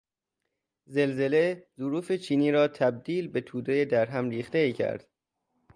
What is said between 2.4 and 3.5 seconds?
را تبدیل به